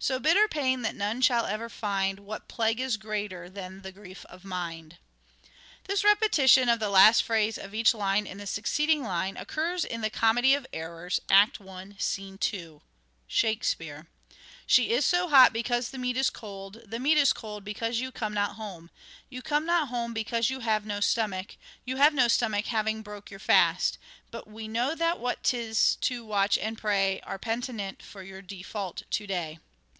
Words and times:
So 0.00 0.20
bitter 0.20 0.46
pain 0.46 0.82
that 0.82 0.94
none 0.94 1.20
shall 1.22 1.44
ever 1.46 1.68
find 1.68 2.20
What 2.20 2.46
plague 2.46 2.78
is 2.78 2.96
greater 2.96 3.50
than 3.50 3.82
the 3.82 3.90
grief 3.90 4.24
of 4.26 4.44
mind?" 4.44 4.96
This 5.88 6.04
repetition 6.04 6.68
of 6.68 6.78
the 6.78 6.88
last 6.88 7.24
phrase 7.24 7.58
of 7.58 7.74
each 7.74 7.94
line 7.94 8.24
in 8.24 8.38
the 8.38 8.46
succeeding 8.46 9.02
line 9.02 9.36
occurs 9.36 9.84
in" 9.84 10.00
The 10.02 10.08
Comedy 10.08 10.54
of 10.54 10.68
Errors" 10.72 11.18
(I. 11.28 11.50
2): 11.50 12.80
Shakespeare: 13.26 13.94
11 13.96 14.06
She 14.68 14.90
is 14.90 15.04
so 15.04 15.28
hot 15.30 15.52
because 15.52 15.90
the 15.90 15.98
meat 15.98 16.16
is 16.16 16.30
cold; 16.30 16.80
The 16.86 17.00
meat 17.00 17.18
is 17.18 17.32
cold 17.32 17.64
because 17.64 17.98
you 17.98 18.12
come 18.12 18.32
not 18.34 18.54
home; 18.54 18.90
You 19.28 19.42
come 19.42 19.66
not 19.66 19.88
home 19.88 20.14
because 20.14 20.48
you 20.48 20.60
have 20.60 20.86
no 20.86 21.00
stomach; 21.00 21.56
You 21.84 21.96
have 21.96 22.14
no 22.14 22.28
stomach 22.28 22.66
having 22.66 23.02
broke 23.02 23.32
your 23.32 23.40
fast; 23.40 23.98
But 24.30 24.46
we 24.46 24.68
that 24.68 24.72
know 24.98 25.16
what 25.16 25.42
'tis 25.42 25.96
to 26.02 26.24
watch 26.24 26.56
and 26.56 26.78
pray 26.78 27.20
Are 27.22 27.36
penitent 27.36 28.00
for 28.00 28.22
your 28.22 28.40
default 28.42 29.02
to 29.10 29.26
day." 29.26 29.58